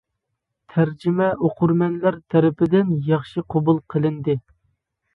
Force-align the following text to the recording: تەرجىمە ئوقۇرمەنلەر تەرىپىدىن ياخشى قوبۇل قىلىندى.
تەرجىمە 0.75 1.27
ئوقۇرمەنلەر 1.43 2.19
تەرىپىدىن 2.37 2.93
ياخشى 3.13 3.47
قوبۇل 3.57 3.87
قىلىندى. 3.93 4.41